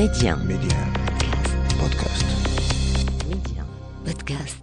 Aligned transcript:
Média. 0.00 0.34
Média. 0.36 0.80
Podcast. 1.76 2.28
Média. 3.28 3.62
Podcast. 4.06 4.62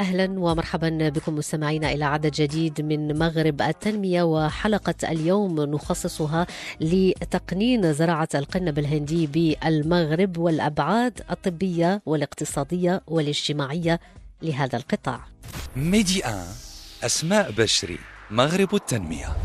أهلا 0.00 0.40
ومرحبا 0.40 1.08
بكم 1.08 1.34
مستمعينا 1.34 1.92
إلى 1.92 2.04
عدد 2.04 2.30
جديد 2.30 2.80
من 2.80 3.18
مغرب 3.18 3.62
التنمية 3.62 4.22
وحلقة 4.22 4.94
اليوم 5.04 5.60
نخصصها 5.60 6.46
لتقنين 6.80 7.92
زراعة 7.92 8.28
القنب 8.34 8.78
الهندي 8.78 9.26
بالمغرب 9.26 10.38
والأبعاد 10.38 11.20
الطبية 11.30 12.02
والاقتصادية 12.06 13.02
والاجتماعية 13.06 14.00
لهذا 14.42 14.76
القطاع. 14.78 15.20
ميدي 15.76 16.24
ان 16.24 16.44
أسماء 17.02 17.50
بشري 17.50 17.98
مغرب 18.30 18.74
التنمية. 18.74 19.36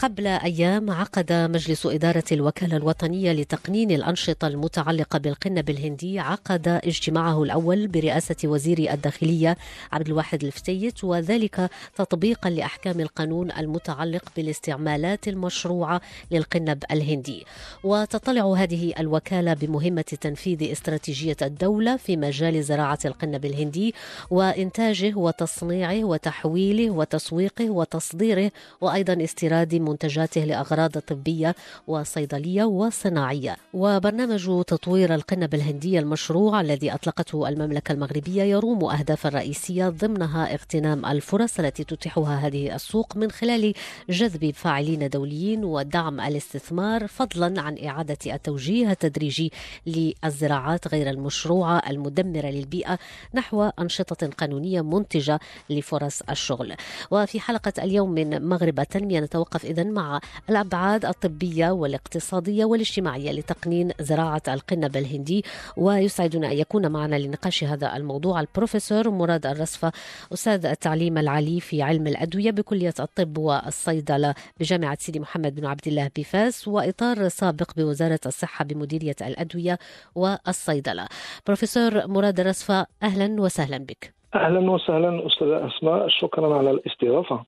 قبل 0.00 0.26
أيام 0.26 0.90
عقد 0.90 1.32
مجلس 1.32 1.86
إدارة 1.86 2.24
الوكالة 2.32 2.76
الوطنية 2.76 3.32
لتقنين 3.32 3.90
الأنشطة 3.90 4.46
المتعلقة 4.46 5.18
بالقنب 5.18 5.70
الهندي 5.70 6.18
عقد 6.18 6.68
اجتماعه 6.68 7.42
الأول 7.42 7.86
برئاسة 7.88 8.36
وزير 8.44 8.92
الداخلية 8.92 9.56
عبد 9.92 10.06
الواحد 10.08 10.44
الفتيت 10.44 11.04
وذلك 11.04 11.70
تطبيقا 11.96 12.50
لأحكام 12.50 13.00
القانون 13.00 13.52
المتعلق 13.52 14.24
بالاستعمالات 14.36 15.28
المشروعة 15.28 16.00
للقنب 16.30 16.84
الهندي. 16.90 17.46
وتطلع 17.84 18.52
هذه 18.52 18.94
الوكالة 18.98 19.54
بمهمة 19.54 20.02
تنفيذ 20.20 20.72
استراتيجية 20.72 21.36
الدولة 21.42 21.96
في 21.96 22.16
مجال 22.16 22.64
زراعة 22.64 22.98
القنب 23.04 23.44
الهندي 23.44 23.94
وإنتاجه 24.30 25.14
وتصنيعه 25.14 26.04
وتحويله 26.04 26.90
وتسويقه 26.90 27.70
وتصديره 27.70 28.50
وأيضا 28.80 29.24
استيراد 29.24 29.89
منتجاته 29.90 30.44
لأغراض 30.44 30.98
طبية 30.98 31.54
وصيدلية 31.86 32.64
وصناعية. 32.64 33.56
وبرنامج 33.74 34.62
تطوير 34.66 35.14
القنب 35.14 35.54
الهندية 35.54 35.98
المشروع 35.98 36.60
الذي 36.60 36.94
أطلقته 36.94 37.48
المملكة 37.48 37.92
المغربية 37.92 38.42
يروم 38.42 38.84
أهدافا 38.84 39.28
رئيسية 39.28 39.88
ضمنها 39.88 40.54
اغتنام 40.54 41.06
الفرص 41.06 41.58
التي 41.60 41.84
تتيحها 41.84 42.36
هذه 42.46 42.74
السوق 42.74 43.16
من 43.16 43.30
خلال 43.30 43.74
جذب 44.10 44.50
فاعلين 44.50 45.08
دوليين 45.08 45.64
ودعم 45.64 46.20
الاستثمار 46.20 47.06
فضلا 47.06 47.60
عن 47.60 47.78
إعادة 47.84 48.18
التوجيه 48.26 48.90
التدريجي 48.90 49.52
للزراعات 49.86 50.88
غير 50.88 51.10
المشروعة 51.10 51.82
المدمرة 51.90 52.46
للبيئة 52.46 52.98
نحو 53.34 53.62
أنشطة 53.62 54.26
قانونية 54.26 54.80
منتجة 54.80 55.40
لفرص 55.70 56.22
الشغل. 56.30 56.74
وفي 57.10 57.40
حلقة 57.40 57.72
اليوم 57.78 58.10
من 58.10 58.48
مغرب 58.48 58.80
التنمية 58.80 59.20
نتوقف 59.20 59.64
إذا 59.64 59.79
مع 59.84 60.20
الأبعاد 60.50 61.04
الطبية 61.04 61.70
والاقتصادية 61.70 62.64
والاجتماعية 62.64 63.32
لتقنين 63.32 63.90
زراعة 64.00 64.42
القنب 64.48 64.96
الهندي 64.96 65.44
ويسعدنا 65.76 66.52
أن 66.52 66.58
يكون 66.58 66.86
معنا 66.92 67.16
لنقاش 67.16 67.64
هذا 67.64 67.96
الموضوع 67.96 68.40
البروفيسور 68.40 69.10
مراد 69.10 69.46
الرصفة 69.46 69.92
أستاذ 70.32 70.66
التعليم 70.66 71.18
العالي 71.18 71.60
في 71.60 71.82
علم 71.82 72.06
الأدوية 72.06 72.50
بكلية 72.50 72.94
الطب 73.00 73.38
والصيدلة 73.38 74.34
بجامعة 74.60 74.98
سيدي 75.00 75.20
محمد 75.20 75.54
بن 75.54 75.66
عبد 75.66 75.88
الله 75.88 76.10
بفاس 76.16 76.68
وإطار 76.68 77.28
سابق 77.28 77.70
بوزارة 77.76 78.20
الصحة 78.26 78.64
بمديرية 78.64 79.16
الأدوية 79.20 79.78
والصيدلة. 80.14 81.06
بروفيسور 81.46 82.06
مراد 82.06 82.40
الرصفة 82.40 82.86
أهلا 83.02 83.40
وسهلا 83.40 83.78
بك. 83.78 84.19
أهلا 84.34 84.70
وسهلا 84.70 85.26
أستاذة 85.26 85.66
أسماء. 85.66 86.08
شكرا 86.08 86.58
على 86.58 86.70
الاستضافة. 86.70 87.44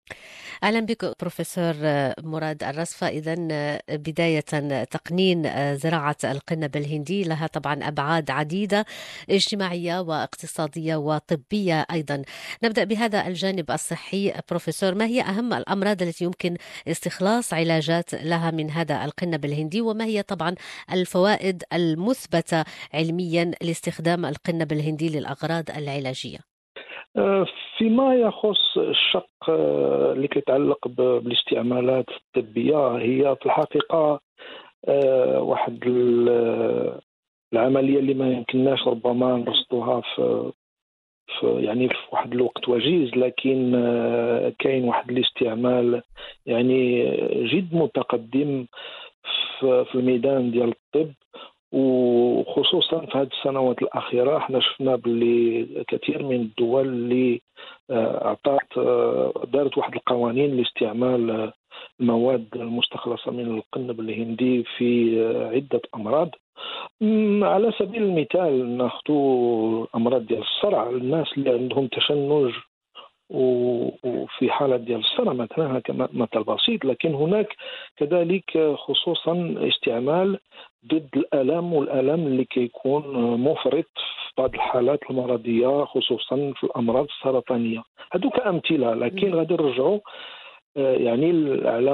أهلا 0.63 0.81
بك 0.81 1.15
بروفيسور 1.21 1.75
مراد 2.23 2.63
الرصفة. 2.63 3.09
اذا 3.09 3.35
بداية 3.91 4.41
تقنين 4.85 5.43
زراعة 5.77 6.17
القنب 6.25 6.77
الهندي 6.77 7.25
لها 7.25 7.47
طبعا 7.47 7.75
أبعاد 7.75 8.31
عديدة 8.31 8.85
اجتماعية 9.31 10.01
واقتصادية 10.01 10.97
وطبية 10.97 11.87
أيضا. 11.93 12.23
نبدأ 12.65 12.85
بهذا 12.85 13.27
الجانب 13.27 13.71
الصحي. 13.71 14.33
بروفيسور 14.51 14.95
ما 14.95 15.07
هي 15.07 15.21
أهم 15.21 15.55
الأمراض 15.55 16.03
التي 16.03 16.25
يمكن 16.25 16.57
استخلاص 16.89 17.55
علاجات 17.55 18.15
لها 18.15 18.51
من 18.51 18.71
هذا 18.71 19.05
القنب 19.05 19.45
الهندي؟ 19.45 19.81
وما 19.81 20.05
هي 20.05 20.23
طبعا 20.23 20.55
الفوائد 20.93 21.63
المثبتة 21.73 22.65
علميا 22.95 23.51
لاستخدام 23.63 24.27
القنب 24.27 24.73
الهندي 24.73 25.09
للأغراض 25.19 25.71
العلاجية؟ 25.71 26.52
فيما 27.79 28.15
يخص 28.15 28.79
الشق 28.79 29.51
اللي 30.13 30.29
كيتعلق 30.29 30.89
بالاستعمالات 30.89 32.07
الطبية. 32.09 32.97
هي 32.97 33.37
في 33.41 33.47
الحقيقة 33.47 34.21
واحد 35.39 35.79
العملية 37.53 37.99
اللي 37.99 38.15
ما 38.15 38.31
يمكنناش 38.33 38.89
ربما 38.89 39.37
نرصدوها 39.37 40.01
في 40.01 40.53
يعني 41.43 41.89
في 41.89 41.95
واحد 42.13 42.33
الوقت 42.33 42.69
وجيز 42.69 43.11
لكن 43.17 43.73
كاين 44.59 44.85
واحد 44.85 45.11
الاستعمال 45.11 46.03
يعني 46.47 47.03
جد 47.47 47.75
متقدم 47.75 48.67
في 49.61 49.87
الميدان 49.95 50.51
ديال 50.51 50.69
الطب. 50.97 51.13
وخصوصا 51.73 53.07
في 53.07 53.19
هذه 53.19 53.29
السنوات 53.39 53.83
الأخيرة 53.83 54.37
إحنا 54.37 54.61
شفنا 54.61 54.97
باللي 54.97 55.67
كثير 55.89 56.23
من 56.23 56.37
الدول 56.37 56.87
اللي 56.89 57.41
اعطت 57.91 58.79
دارت 59.53 59.79
واحد 59.79 59.95
القوانين 59.95 60.57
لاستعمال 60.57 61.53
المواد 62.01 62.47
المستخلصة 62.57 63.31
من 63.31 63.55
القنب 63.57 64.01
الهندي 64.01 64.63
في 64.77 65.21
عدة 65.55 65.81
أمراض. 65.95 66.31
على 67.43 67.73
سبيل 67.79 68.03
المثال 68.03 68.77
ناخذ 68.77 69.11
الامراض 69.11 70.27
ديال 70.27 70.41
الصرع. 70.41 70.91
الناس 70.91 71.27
اللي 71.37 71.51
عندهم 71.51 71.87
تشنج 71.87 72.53
وفي 73.33 74.51
حالة 74.51 74.77
ديال 74.77 75.01
الصرع 75.01 75.33
مثلا 75.33 75.79
كمثل 75.81 76.45
بسيط 76.45 76.85
لكن 76.85 77.15
هناك 77.15 77.57
كذلك 77.97 78.75
خصوصا 78.77 79.55
استعمال 79.59 80.39
ضد 80.87 81.09
الألم 81.17 81.73
والألم 81.73 82.27
اللي 82.27 82.45
كيكون 82.45 83.03
مفرط 83.41 83.91
في 83.95 84.33
بعض 84.39 84.55
الحالات 84.55 85.01
المرضية 85.11 85.85
خصوصا 85.85 86.53
في 86.57 86.65
الأمراض 86.65 87.05
السرطانية. 87.05 87.83
هادو 88.13 88.31
كامثله 88.31 88.95
لكن 88.95 89.35
غادي 89.35 89.55
نرجعوا 89.55 89.99
يعني 90.77 91.29
على 91.69 91.91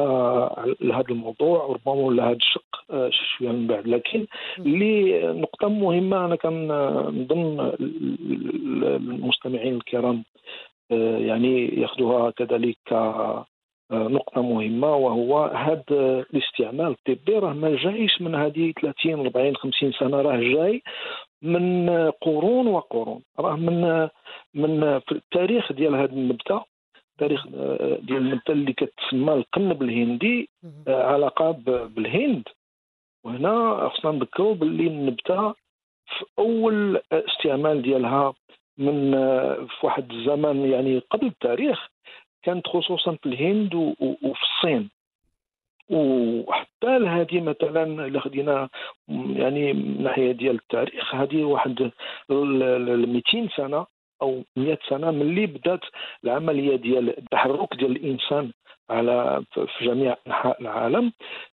هذا 0.93 1.05
الموضوع 1.11 1.67
ربما 1.67 2.13
لهذا 2.15 2.37
الشق 2.37 2.85
شوية 3.11 3.49
من 3.49 3.67
بعد. 3.67 3.87
لكن 3.89 4.27
اللي 4.59 5.23
نقطة 5.33 5.69
مهمة 5.69 6.25
أنا 6.25 6.37
كنظن 6.37 7.73
المستمعين 8.97 9.75
الكرام 9.75 10.25
يعني 10.91 11.81
ياخذوها 11.81 12.31
كذلك 12.31 12.79
نقطة 13.93 14.43
مهمة 14.43 14.97
وهو 14.97 15.45
هذا 15.45 16.25
الاستعمال 16.35 16.87
الطبي 16.87 17.39
راه 17.39 17.53
ما 17.53 17.77
جايش 17.77 18.23
من 18.23 18.35
هذه 18.35 18.73
30 18.83 19.21
40 19.27 19.57
50 19.57 19.93
سنة 19.93 20.21
راه 20.21 20.37
جاي 20.37 20.83
من 21.43 21.91
قرون 22.11 22.67
وقرون. 22.67 23.23
راه 23.39 23.57
من 23.57 24.09
من 24.55 24.99
في 24.99 25.13
التاريخ 25.13 25.73
ديال 25.73 25.95
هذه 25.95 26.13
النبتة 26.13 26.65
التاريخ 27.13 27.47
ديال 28.01 28.17
النبتة 28.17 28.53
اللي 28.53 28.73
كتسمى 28.73 29.33
القنب 29.33 29.83
الهندي 29.83 30.49
علاقة 30.89 31.51
بالهند. 31.97 32.49
وهنا 33.25 33.89
خصنا 33.89 34.13
نذكروا 34.13 34.55
باللي 34.55 34.87
النبتة 34.87 35.53
في 36.07 36.25
أول 36.39 37.01
استعمال 37.13 37.83
ديالها 37.83 38.35
من 38.79 39.13
في 39.67 39.87
واحد 39.87 40.13
الزمن 40.13 40.71
يعني 40.71 40.99
قبل 40.99 41.27
التاريخ 41.27 41.89
كانت 42.43 42.67
خصوصا 42.67 43.17
في 43.23 43.27
الهند 43.27 43.75
وفي 44.01 44.43
الصين. 44.43 44.91
وحتى 45.91 46.99
لهذه 46.99 47.41
مثلا 47.41 47.83
الا 48.07 48.21
خدينا 48.21 48.69
يعني 49.09 49.73
من 49.73 49.97
الناحيه 49.97 50.33
ديال 50.33 50.55
التاريخ 50.55 51.15
هذه 51.15 51.45
واحد 51.45 51.91
200 52.31 53.49
سنة 53.57 53.87
أو 54.23 54.43
100 54.57 54.79
سنة 54.89 55.11
ملي 55.11 55.47
بدات 55.47 55.81
العملية 56.25 56.77
ديال 56.77 57.19
التحرك 57.19 57.75
ديال 57.75 57.91
الإنسان 57.91 58.53
على 58.91 59.45
في 59.55 59.85
جميع 59.85 60.17
أنحاء 60.27 60.61
العالم. 60.61 61.13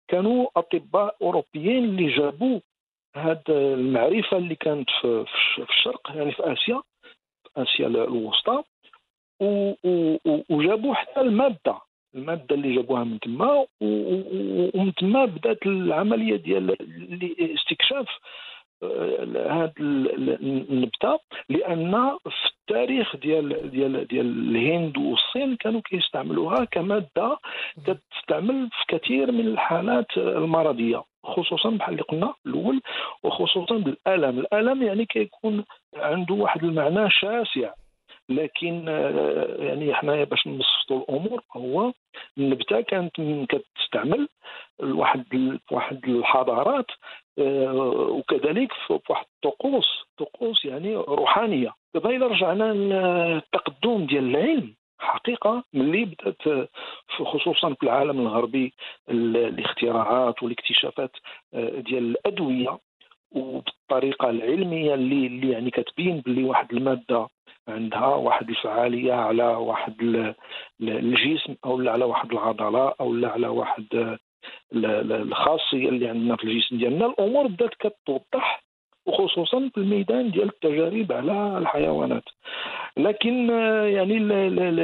كانوا 0.09 0.47
أطباء 0.57 1.17
أوروبيين 1.23 1.85
اللي 1.85 2.17
جابوا 2.17 2.61
هذه 3.17 3.41
المعرفة 3.49 4.37
اللي 4.37 4.55
كانت 4.55 4.91
في 5.01 5.25
الشرق 5.71 6.11
يعني 6.15 6.33
في 6.33 6.53
آسيا. 6.53 6.83
اسيا 7.57 7.87
الوسطى 7.87 8.63
وجابوا 10.51 10.95
حتى 10.95 11.21
الماده 11.21 11.79
الماده 12.15 12.55
اللي 12.55 12.75
جابوها 12.75 13.05
من 13.05 13.21
تما 13.21 13.67
ومن 13.81 14.95
تما 14.95 15.25
بدات 15.25 15.67
العملية 15.67 16.37
ديال 16.37 16.77
استكشاف 17.55 18.07
هذه 19.51 19.73
النبته 20.71 21.19
لأن 21.49 22.19
في 22.25 22.49
التاريخ 22.61 23.17
ديال 23.17 23.71
ديال 23.71 24.07
ديال 24.07 24.57
الهند 24.57 24.99
والصين 24.99 25.57
كانوا 25.57 25.81
كيستعملوها 25.81 26.65
كمادة 26.65 27.39
كتستعمل 27.87 28.69
في 28.73 28.99
كثير 28.99 29.33
من 29.33 29.47
الحالات 29.47 30.07
المرضية 30.17 31.03
خصوصا 31.25 31.71
بحال 31.71 31.93
اللي 31.95 32.03
قلنا 32.03 32.35
الأول 32.47 32.81
وخصوصا 33.23 33.79
بالألم. 33.79 34.39
الألم 34.39 34.83
يعني 34.83 35.07
كيكون 35.07 35.65
عنده 35.97 36.35
واحد 36.35 36.65
المعنى 36.65 37.11
شاسع. 37.11 37.73
لكن 38.29 38.89
آه، 38.89 39.57
يعني 39.59 39.95
حنايا 39.95 40.25
باش 40.25 40.47
نبسطوا 40.47 40.99
الأمور 40.99 41.43
هو 41.57 41.93
النبتة 42.39 42.81
كانت 42.81 43.13
كتستعمل 43.49 44.29
واحد 44.81 45.59
واحد 45.71 46.09
الحضارات 46.09 46.87
آه، 47.39 48.09
وكذلك 48.11 48.73
في 48.87 48.99
واحد 49.11 49.27
الطقوس 49.35 50.05
طقوس 50.19 50.65
يعني 50.65 50.97
روحانية. 50.97 51.75
دابا 51.95 52.17
الا 52.17 52.27
رجعنا 52.27 52.73
للتقدم 52.73 54.07
ديال 54.07 54.37
العلم 54.37 54.75
حقيقة 54.99 55.65
ملي 55.73 56.05
بدأت 56.05 56.69
خصوصا 57.09 57.75
في 57.75 57.83
العالم 57.83 58.21
الغربي 58.21 58.73
الاختراعات 59.11 60.43
والاكتشافات 60.43 61.11
آه، 61.55 61.81
ديال 61.81 62.05
الأدوية 62.11 62.79
وبالطريقة 63.35 64.31
العلمية 64.31 64.95
اللي 64.95 65.27
اللي 65.27 65.51
يعني 65.51 65.71
كتبين 65.71 66.21
باللي 66.21 66.45
واحد 66.45 66.73
المادة 66.73 67.29
عندها 67.69 68.07
واحد 68.07 68.49
الفعالية 68.49 69.13
على 69.13 69.45
واحد 69.45 69.95
الجسم 70.81 71.55
أو 71.65 71.89
على 71.89 72.05
واحد 72.05 72.33
العضلة 72.33 72.95
أو 73.01 73.15
على 73.25 73.49
واحد 73.49 74.17
الخاصية 74.75 75.89
اللي 75.89 76.09
عندنا 76.09 76.37
في 76.37 76.45
الجسم 76.45 76.79
ديالنا. 76.79 77.07
الأمور 77.07 77.47
بدات 77.47 77.75
كتوضح 77.75 78.65
وخصوصا 79.07 79.71
في 79.75 79.79
الميدان 79.79 80.31
ديال 80.31 80.49
التجارب 80.49 81.13
على 81.13 81.59
الحيوانات. 81.59 82.25
لكن 82.97 83.51
يعني 83.95 84.17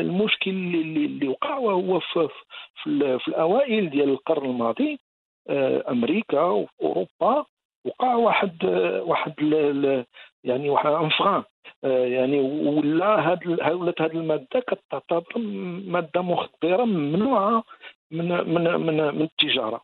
المشكل 0.01 0.51
اللي, 0.51 1.05
اللي 1.07 1.29
وقع 1.29 1.57
وهو 1.57 2.01
في, 2.01 2.29
في, 2.83 3.19
في 3.19 3.29
الأوائل 3.29 3.91
ديال 3.91 4.09
القرن 4.09 4.51
الماضي 4.51 4.99
آه، 5.49 5.85
أمريكا 5.91 6.41
وأوروبا 6.41 7.45
وقع 7.85 8.15
واحد 8.15 8.65
واحد 9.07 9.35
يعني 10.45 10.71
واحد 10.71 10.91
أنفغان. 10.91 11.43
آه، 11.85 12.07
يعني 12.07 12.41
ولا 12.41 13.31
هاد 13.31 13.47
ولات 13.73 14.03
هذه 14.03 14.13
المادة 14.13 14.61
كتعتبر 14.61 15.39
مادة 15.87 16.23
مخدره 16.23 16.85
ممنوعة 16.85 17.65
من 18.11 18.29
من 18.29 18.65
من, 18.65 18.97
من 19.15 19.23
التجارة. 19.23 19.81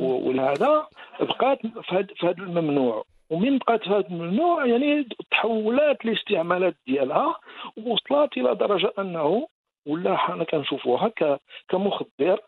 ولهذا 0.00 0.86
بقات 1.20 1.58
في 1.66 2.26
هذا 2.26 2.42
الممنوع. 2.42 3.04
ومن 3.30 3.58
بقات 3.58 3.82
في 3.82 3.90
هذا 3.90 4.08
الممنوع؟ 4.08 4.66
يعني 4.66 5.08
تحولات 5.30 6.04
الاستعمالات 6.04 6.76
ديالها 6.86 7.34
ووصلت 7.76 8.36
إلى 8.36 8.54
درجة 8.54 8.92
أنه 8.98 9.46
ولا 9.86 10.16
حنا 10.16 10.44
كنشوفوها 10.44 11.12
كمخدر 11.68 12.40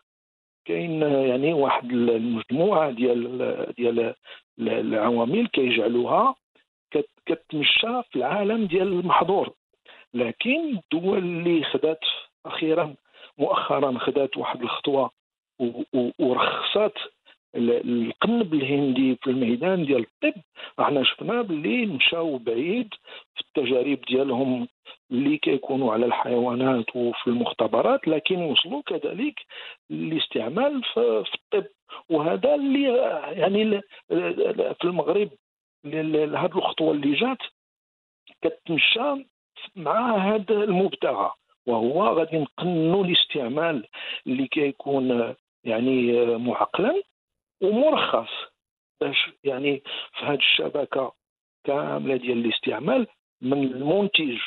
كاين 0.65 1.01
يعني 1.01 1.53
واحد 1.53 1.91
المجموعة 1.91 2.91
ديال 2.91 3.73
ديال 3.77 4.13
العوامل 4.59 5.47
كيجعلوها 5.47 6.35
كتمشى 7.25 8.03
في 8.09 8.15
العالم 8.15 8.65
ديال 8.65 8.87
المحظور. 8.87 9.53
لكن 10.13 10.77
الدول 10.77 11.17
اللي 11.17 11.63
خدات 11.63 11.99
أخيرا 12.45 12.95
مؤخرا 13.37 13.97
خدات 13.99 14.37
واحد 14.37 14.61
الخطوة 14.61 15.11
ورخصت 16.19 16.97
القنب 17.55 18.53
الهندي 18.53 19.15
في 19.15 19.29
الميدان 19.29 19.85
ديال 19.85 20.05
الطب 20.23 20.41
إحنا 20.79 21.03
شفنا 21.03 21.41
باللي 21.41 21.85
مشاو 21.85 22.37
بعيد 22.37 22.93
في 23.35 23.41
التجارب 23.41 24.01
ديالهم 24.07 24.67
اللي 25.11 25.37
كيكونوا 25.37 25.93
على 25.93 26.05
الحيوانات 26.05 26.95
وفي 26.95 27.27
المختبرات 27.27 28.07
لكن 28.07 28.41
وصلوا 28.41 28.81
كذلك 28.81 29.39
للاستعمال 29.89 30.83
في 30.83 31.23
الطب. 31.35 31.65
وهذا 32.09 32.55
اللي 32.55 32.83
يعني 33.31 33.81
في 34.73 34.83
المغرب 34.83 35.29
هذه 35.85 36.57
الخطوة 36.57 36.91
اللي 36.91 37.13
جات 37.13 37.37
كتمشى 38.41 39.25
مع 39.75 40.17
هذا 40.17 40.53
المبتغى 40.63 41.31
وهو 41.65 42.03
غادي 42.03 42.37
نقنوا 42.37 43.05
الاستعمال 43.05 43.87
اللي 44.27 44.47
كيكون 44.47 45.35
يعني 45.63 46.25
معقلا 46.37 47.01
ومرخص 47.61 48.29
باش 49.01 49.29
يعني 49.43 49.83
في 50.13 50.25
هذه 50.25 50.37
الشبكة 50.37 51.13
كاملة 51.63 52.15
ديال 52.15 52.45
الاستعمال 52.45 53.07
من 53.41 53.63
المنتج 53.63 54.37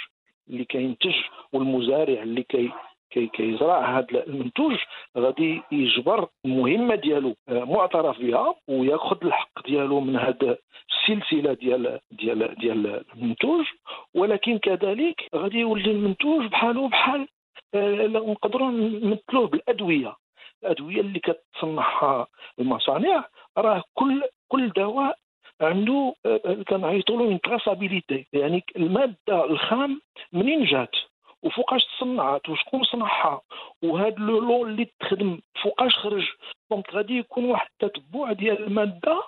اللي 0.49 0.65
كينتج 0.65 1.15
والمزارع 1.53 2.23
اللي 2.23 2.43
كي 2.43 2.71
كي 3.11 3.27
كيزرع 3.27 3.99
هذا 3.99 4.27
المنتوج 4.27 4.77
غادي 5.19 5.63
يجبر 5.73 6.29
المهمه 6.45 6.95
ديالو 6.95 7.35
آه، 7.49 7.65
معترف 7.65 8.19
بها 8.21 8.55
وياخذ 8.69 9.17
الحق 9.25 9.67
ديالو 9.67 10.01
من 10.01 10.17
هذا 10.17 10.59
السلسلة 10.91 11.53
ديال 11.53 12.01
ديال 12.11 12.55
ديال 12.55 13.05
المنتوج. 13.15 13.65
ولكن 14.15 14.59
كذلك 14.59 15.29
غادي 15.35 15.59
يولي 15.59 15.91
المنتوج 15.91 16.47
بحاله 16.47 16.89
بحال 16.89 17.29
آه، 17.75 18.07
نقدروا 18.07 18.71
نمثلوه 18.71 19.47
بالأدوية. 19.47 20.17
الأدوية 20.63 21.01
اللي 21.01 21.21
كتصنعها 21.21 22.27
المصانع 22.59 23.25
راه 23.59 23.83
كل 23.95 24.23
كل 24.49 24.69
دواء 24.69 25.19
عنده 25.61 26.15
كنعيطوا 26.69 27.17
له 27.17 27.29
une 27.29 27.50
traçabilité 27.50 28.27
يعني 28.33 28.65
المادة 28.77 29.45
الخام 29.45 30.01
منين 30.33 30.65
جات. 30.65 30.95
وفوقاش 31.43 31.85
تصنعت 31.85 32.49
وشكون 32.49 32.83
صنعها؟ 32.83 33.41
وهذا 33.85 34.15
le 34.19 34.41
lot 34.41 34.71
اللي 34.71 34.89
تخدم 35.01 35.41
فوقاش 35.63 35.97
خرج. 35.97 36.29
donc 36.71 36.95
غادي 36.95 37.19
يكون 37.19 37.45
واحد 37.45 37.69
التتبع 37.83 38.33
ديال 38.33 38.65
المادة 38.65 39.23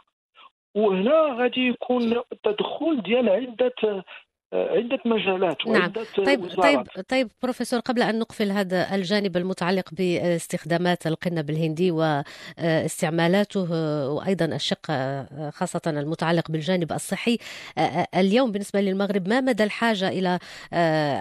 وهنا 0.77 1.37
غادي 1.39 1.69
يكون 1.69 2.23
تدخل 2.43 3.03
ديال 3.03 3.29
عدة 3.29 4.05
عدة 4.53 4.99
مجالات 5.05 5.67
نعم. 5.67 5.81
وعدة 5.81 6.03
نعم. 6.19 6.27
طيب 6.27 6.45
وزارات. 6.45 6.87
طيب 6.95 7.05
طيب 7.09 7.29
بروفيسور 7.43 7.81
قبل 7.81 8.03
أن 8.03 8.19
نقفل 8.19 8.51
هذا 8.51 8.95
الجانب 8.95 9.37
المتعلق 9.37 9.89
باستخدامات 9.93 11.07
القنب 11.07 11.51
الهندي 11.51 11.91
واستعمالاته 11.91 13.73
وأيضا 14.13 14.45
الشق 14.45 14.87
خاصة 15.51 15.81
المتعلق 15.87 16.51
بالجانب 16.51 16.93
الصحي 16.93 17.39
اليوم 18.17 18.53
بالنسبة 18.53 18.81
للمغرب 18.81 19.29
ما 19.29 19.41
مدى 19.41 19.65
الحاجة 19.65 20.09
إلى 20.09 20.39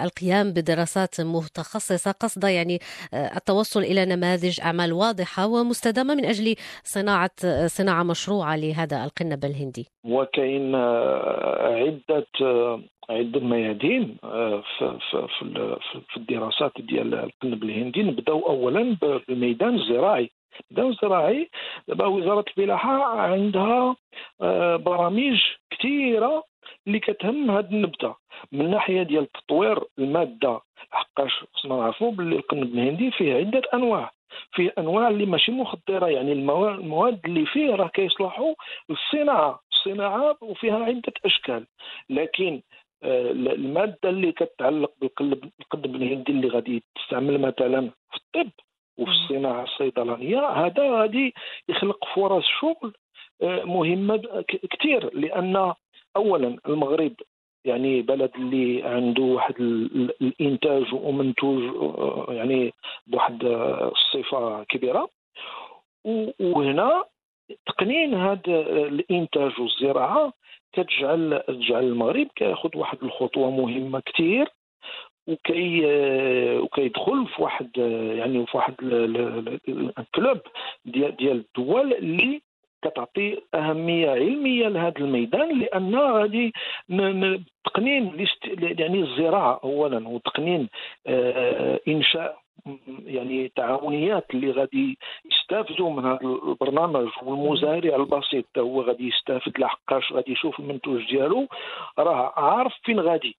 القيام 0.04 0.54
بدراسات 0.54 1.22
متخصصة 1.22 2.12
قصد 2.12 2.44
يعني 2.44 2.80
التوصل 3.14 3.80
إلى 3.80 4.06
نماذج 4.06 4.62
أعمال 4.62 4.94
واضحة 4.94 5.48
ومستدامة 5.48 6.16
من 6.16 6.26
أجل 6.26 6.56
صناعة 6.84 7.32
صناعة 7.66 8.04
مشروعة 8.04 8.56
لهذا 8.56 9.04
القنب 9.04 9.46
الهندي 9.46 9.88
وكاين 10.04 10.76
عدة 10.76 12.28
عدة 13.10 13.40
ميادين 13.40 14.18
آه، 14.24 14.64
في, 14.78 14.98
في, 15.12 15.28
في, 16.10 16.18
الدراسات 16.18 16.72
ديال 16.80 17.14
القنب 17.14 17.64
الهندي. 17.64 18.04
نبداو 18.04 18.40
اولا 18.40 18.98
بالميدان 19.02 19.76
الزراعي 19.76 20.30
الميدان 20.72 20.90
الزراعي 20.92 21.50
دابا 21.88 22.06
وزارة 22.06 22.46
الفلاحه 22.48 23.04
عندها 23.20 23.96
آه، 24.42 24.76
برامج 24.76 25.40
كثيرة 25.72 26.44
اللي 26.88 27.00
كتهم 27.00 27.52
هذه 27.52 27.70
النبتة. 27.72 28.16
من 28.52 28.72
ناحية 28.72 29.04
ديال 29.04 29.32
تطوير 29.32 29.84
المادة 30.00 30.62
حقاش 30.92 31.46
خصنا 31.54 31.76
نعرفوا 31.76 32.12
باللي 32.12 32.36
القنب 32.36 32.64
الهندي 32.64 33.12
فيه 33.12 33.34
عدة 33.34 33.62
أنواع. 33.74 34.12
فيه 34.52 34.74
أنواع 34.78 35.08
اللي 35.08 35.26
ماشي 35.26 35.52
مخدرة 35.52 36.08
يعني 36.08 36.32
المواد 36.32 37.20
اللي 37.26 37.46
فيه 37.46 37.76
راه 37.76 37.88
كيصلحوا 37.88 38.54
للصناعة. 38.90 39.60
الصناعة 39.72 40.38
وفيها 40.42 40.86
عدة 40.86 41.14
أشكال. 41.26 41.68
لكن 42.10 42.62
المادة 43.04 44.10
اللي 44.10 44.32
كتعلق 44.32 44.92
بالقلب 45.02 45.50
القلب 45.62 45.96
الهندي 45.96 46.32
اللي 46.32 46.48
غادي 46.48 46.84
تستعمل 46.96 47.42
مثلا 47.42 47.90
في 48.12 48.18
الطب 48.18 48.52
وفي 48.98 49.12
الصناعة 49.12 49.64
الصيدلانية 49.64 50.48
هذا 50.50 50.92
غادي 50.92 51.34
يخلق 51.70 52.06
فرص 52.16 52.44
شغل 52.62 52.94
آه، 53.42 53.64
مهمة 53.64 54.44
كثير 54.70 55.14
لأن 55.14 55.74
اولا 56.16 56.58
المغرب 56.68 57.14
يعني 57.66 58.02
بلد 58.02 58.32
اللي 58.36 58.84
عنده 58.84 59.24
واحد 59.24 59.56
الإنتاج 60.22 60.94
ومنتوج 60.94 61.64
آه، 61.64 62.26
يعني 62.30 62.74
بواحد 63.08 63.44
الصفه 63.46 64.64
كبيرة. 64.64 65.10
وهنا 66.40 67.04
تقنين 67.66 68.14
هذا 68.14 68.60
الإنتاج 68.88 69.60
والزراعة 69.60 70.34
كتجعل 70.74 71.44
تجعل 71.48 71.84
المغرب 71.84 72.28
كياخذ 72.36 72.78
واحد 72.78 72.98
الخطوة 73.04 73.52
مهمة 73.52 74.00
كثير 74.00 74.48
وكي 75.28 75.86
وكيدخل 76.60 77.28
في 77.28 77.42
واحد 77.42 77.78
يعني 78.18 78.46
في 78.46 78.58
واحد 78.58 78.76
الكلوب 80.00 80.40
ديال 80.86 81.16
ديال 81.16 81.46
الدول 81.58 81.94
اللي 81.94 82.42
كتعطي 82.82 83.42
أهمية 83.56 84.10
علمية 84.10 84.68
لهذا 84.68 84.98
الميدان 84.98 85.60
لأن 85.60 85.96
غادي 85.96 86.54
تقنين 87.66 88.28
يعني 88.58 89.00
الزراعة 89.00 89.60
اولا 89.64 90.08
وتقنين 90.08 90.70
آه، 91.08 91.80
إنشاء 91.88 92.41
يعني 93.06 93.52
تعاونيات 93.56 94.26
اللي 94.34 94.52
غادي 94.52 94.98
يستافدوا 95.26 95.90
من 95.90 96.06
هذا 96.06 96.20
البرنامج 96.22 97.08
والمزارع 97.24 97.96
البسيط. 97.96 98.46
هو 98.58 98.82
غادي 98.82 99.08
يستافد 99.08 99.60
لحقاش 99.60 100.14
غادي 100.14 100.32
يشوف 100.32 100.60
المنتوج 100.60 101.08
ديالو 101.10 101.48
راه 102.00 102.34
عارف 102.38 102.74
فين 102.84 103.00
غادي. 103.00 103.38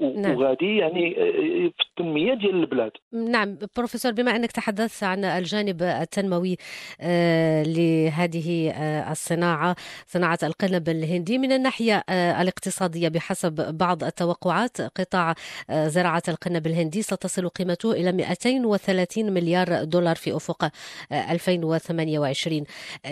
نعم. 0.00 0.36
وغادي 0.36 0.76
يعني 0.76 1.18
آه، 1.18 1.22
آه، 1.22 1.70
في 1.76 1.82
التنمية 1.90 2.34
ديال 2.34 2.54
البلاد 2.54 2.90
نعم 3.12 3.58
بروفيسور 3.76 4.12
بما 4.12 4.36
أنك 4.36 4.52
تحدثت 4.52 5.04
عن 5.04 5.24
الجانب 5.24 5.82
التنموي 5.82 6.56
آه، 7.00 7.62
لهذه 7.62 8.72
الصناعة 9.10 9.76
صناعة 10.06 10.38
القنب 10.42 10.88
الهندي 10.88 11.38
من 11.38 11.52
الناحية 11.52 12.04
الاقتصادية 12.10 13.08
بحسب 13.08 13.76
بعض 13.76 14.04
التوقعات 14.04 14.80
قطاع 14.80 15.34
زراعة 15.70 16.22
القنب 16.28 16.66
الهندي 16.66 17.02
ستصل 17.02 17.48
قيمته 17.48 17.92
إلى 17.92 18.12
230 18.12 19.32
مليار 19.32 19.84
دولار 19.84 20.16
في 20.16 20.36
أفق 20.36 20.70
2028 21.12 22.64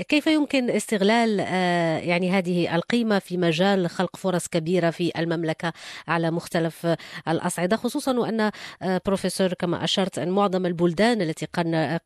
كيف 0.08 0.26
يمكن 0.26 0.70
استغلال 0.70 1.38
يعني 2.08 2.30
هذه 2.30 2.76
القيمة 2.76 3.18
في 3.18 3.36
مجال 3.36 3.90
خلق 3.90 4.16
فرص 4.16 4.48
كبيرة 4.48 4.90
في 4.90 5.12
المملكة 5.18 5.72
على 6.08 6.30
مختلف 6.30 6.77
الأصعدة 7.28 7.76
خصوصا 7.76 8.18
وأن 8.18 8.50
آه، 8.82 9.00
بروفيسور 9.06 9.54
كما 9.54 9.84
أشرت 9.84 10.18
أن 10.18 10.30
معظم 10.30 10.66
البلدان 10.66 11.22
التي 11.22 11.46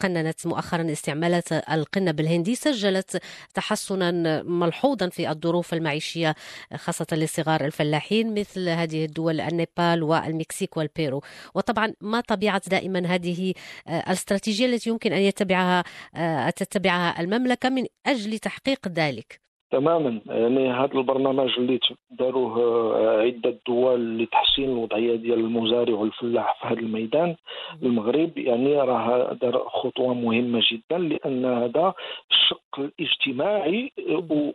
قننت 0.00 0.46
مؤخرا 0.46 0.92
استعمالات 0.92 1.52
القنب 1.52 2.20
الهندي 2.20 2.54
سجلت 2.54 3.22
تحسنا 3.54 4.42
ملحوظا 4.42 5.08
في 5.08 5.30
الظروف 5.30 5.74
المعيشية 5.74 6.34
خاصة 6.76 7.06
لصغار 7.12 7.64
الفلاحين 7.64 8.34
مثل 8.34 8.68
هذه 8.68 9.04
الدول 9.04 9.40
النيبال 9.40 10.02
والمكسيك 10.02 10.76
والبيرو. 10.76 11.22
وطبعا 11.54 11.94
ما 12.00 12.20
طبيعة 12.20 12.62
دائما 12.66 13.06
هذه 13.06 13.54
آه، 13.88 14.00
الاستراتيجية 14.00 14.66
التي 14.66 14.90
يمكن 14.90 15.12
أن 15.12 15.20
يتبعها 15.20 15.84
آه، 16.14 16.50
تتبعها 16.50 17.20
المملكة 17.20 17.68
من 17.68 17.86
أجل 18.06 18.38
تحقيق 18.38 18.88
ذلك. 18.88 19.41
تماما. 19.72 20.20
يعني 20.26 20.72
هذا 20.72 20.94
البرنامج 20.94 21.50
اللي 21.58 21.80
داروه 22.10 22.52
آه، 22.60 23.20
عدة 23.20 23.58
دول 23.68 24.18
لتحسين 24.18 24.70
الوضعية 24.70 25.16
ديال 25.16 25.38
المزارع 25.38 25.94
والفلاح 25.94 26.60
في 26.60 26.66
هذا 26.66 26.80
الميدان 26.80 27.36
المغرب 27.82 28.38
يعني 28.38 28.76
راه 28.76 29.32
دار 29.32 29.58
خطوة 29.68 30.14
مهمة 30.14 30.62
جدا 30.72 30.98
لأن 30.98 31.44
هذا 31.44 31.94
الشق 32.30 32.78
الاجتماعي 32.78 33.92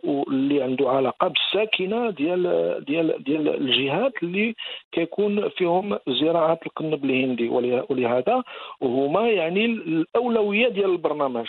واللي 0.04 0.62
عنده 0.62 0.90
علاقة 0.90 1.28
بالساكنة 1.28 2.10
ديال 2.10 2.42
ديال 2.84 3.24
ديال 3.24 3.48
الجهات 3.48 4.12
اللي 4.22 4.54
كيكون 4.92 5.48
فيهم 5.48 5.98
زراعة 6.08 6.60
القنب 6.66 7.04
الهندي. 7.04 7.48
ولهذا 7.90 8.42
هما 8.82 9.28
يعني 9.28 9.64
الأولوية 9.64 10.68
ديال 10.68 10.90
البرنامج. 10.90 11.46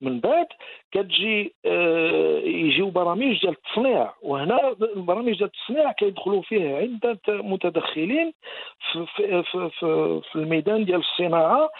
من 0.00 0.20
بعد 0.20 0.46
كتجي 0.92 1.54
آه، 1.66 2.38
يجيو 2.38 2.90
برامج 3.08 3.40
ديال 3.40 3.52
التصنيع. 3.52 4.12
وهنا 4.22 4.76
البرامج 4.96 5.38
ديال 5.38 5.50
التصنيع 5.54 5.92
كيدخلوا 5.92 6.42
فيه 6.42 6.76
عدة 6.76 7.18
متدخلين 7.28 8.32
في, 8.92 9.06
في, 9.16 9.42
في, 9.42 9.70
في, 9.70 10.20
في 10.32 10.36
الميدان 10.36 10.84
ديال 10.84 11.00
الصناعة. 11.00 11.70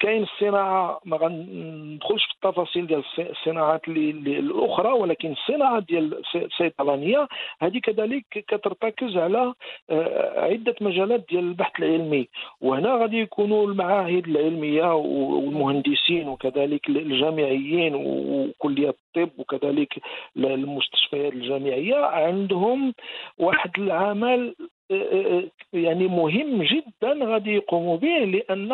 كاين 0.00 0.22
الصناعة 0.22 1.00
ما 1.04 1.16
غندخلش 1.16 2.24
في 2.24 2.34
التفاصيل 2.34 2.86
ديال 2.86 3.04
الصناعات 3.18 3.88
الأخرى 3.88 4.92
ولكن 4.92 5.32
الصناعة 5.32 5.80
ديال 5.80 6.22
الصيدلانية. 6.34 7.28
هذه 7.60 7.78
كذلك 7.78 8.24
كترتكز 8.30 9.16
على 9.16 9.52
آه، 9.90 10.40
عدة 10.44 10.74
مجالات 10.80 11.24
ديال 11.30 11.44
البحث 11.44 11.78
العلمي. 11.78 12.28
وهنا 12.60 12.94
غادي 12.94 13.20
يكونوا 13.20 13.66
المعاهد 13.66 14.28
العلمية 14.28 14.94
والمهندسين 14.94 16.28
وكذلك 16.28 16.88
الجامعيين 16.88 17.94
وكليات 17.94 18.96
الطب 19.16 19.30
وكذلك 19.38 19.94
المستشفيات 20.54 21.32
الجامعية 21.32 21.96
عندهم 21.96 22.94
واحد 23.38 23.70
العمل 23.78 24.54
يعني 25.72 26.08
مهم 26.08 26.62
جدا 26.62 27.24
غادي 27.24 27.54
يقوموا 27.54 27.96
به 27.96 28.18
لأن 28.18 28.72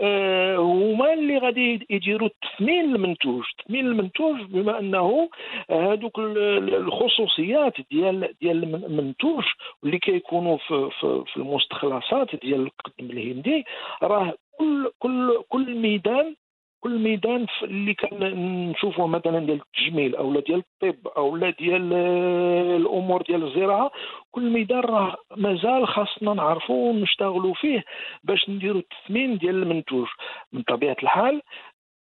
آه، 0.00 0.56
هما 0.56 1.12
اللي 1.12 1.38
غادي 1.38 1.86
يديروا 1.90 2.28
تثمين 2.42 2.84
المنتوج. 2.94 3.44
تثمين 3.58 3.86
المنتوج 3.86 4.40
بما 4.40 4.78
أنه 4.78 5.28
هذوك 5.70 6.18
الخصوصيات 6.18 7.74
ديال 7.90 8.34
ديال 8.40 8.84
المنتوج 8.84 9.44
اللي 9.84 9.98
كيكونوا 9.98 10.56
في 10.56 10.90
في, 11.00 11.24
في 11.26 11.36
المستخلصات 11.36 12.36
ديال 12.36 12.60
القدم 12.60 13.10
الهندي 13.10 13.64
راه 14.02 14.34
كل 14.58 14.90
كل 14.98 15.42
كل 15.48 15.74
ميدان 15.74 16.34
كل 16.80 16.98
ميدان 16.98 17.46
اللي 17.62 17.94
كنشوفوه 17.94 19.06
مثلا 19.06 19.38
ديال 19.38 19.60
التجميل 19.60 20.16
أو 20.16 20.40
ديال 20.40 20.62
الطب 20.82 21.08
أو 21.08 21.36
ديال 21.36 21.90
آه، 21.92 22.76
الأمور 22.76 23.22
ديال 23.22 23.42
الزراعة 23.44 23.90
كل 24.30 24.50
ميدان 24.50 24.80
راه 24.80 25.16
مازال 25.36 25.86
خاصنا 25.86 26.34
نعرفوا 26.34 26.90
ونشتغلوا 26.90 27.54
فيه 27.54 27.84
باش 28.24 28.50
نديروا 28.50 28.80
التثمين 28.80 29.38
ديال 29.38 29.62
المنتوج. 29.62 30.06
من 30.52 30.62
طبيعة 30.62 30.96
الحال 31.02 31.42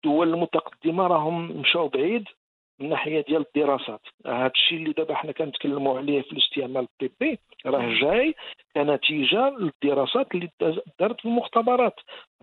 الدول 0.05 0.35
المتقدمة 0.35 1.07
راهم 1.07 1.61
مشاو 1.61 1.89
بعيد 1.89 2.25
من 2.81 2.89
ناحية 2.89 3.21
ديال 3.29 3.45
الدراسات. 3.57 4.01
هذا 4.27 4.51
الشيء 4.55 4.79
اللي 4.79 4.93
دابا 4.93 5.15
حنا 5.15 5.33
كنتكلموا 5.33 5.99
عليه 5.99 6.23
في 6.23 6.33
الاستعمال 6.33 6.87
الطبي 7.03 7.39
راه 7.67 7.95
جاي. 8.01 8.35
كنتيجة 8.75 9.51
للدراسات 9.59 10.35
اللي 10.35 10.51
دارت 11.01 11.21
في 11.21 11.25
المختبرات. 11.29 12.01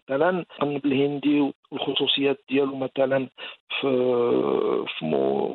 مثلا 0.10 0.29
القنب 0.39 0.86
الهندي 0.86 1.53
والخصوصيات 1.72 2.39
ديالو 2.50 2.75
مثلا 2.75 3.27
في 3.79 3.89
في 4.88 5.05